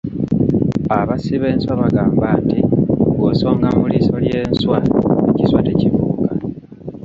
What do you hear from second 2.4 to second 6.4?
nti bw’osonga mu liiso ly’enswa, ekiswa tekibuuka."